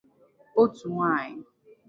[0.61, 1.45] Otu nwaanyị